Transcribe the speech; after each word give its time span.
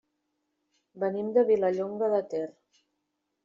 Venim 1.03 1.31
de 1.37 1.45
Vilallonga 1.51 2.13
de 2.17 2.25
Ter. 2.35 2.49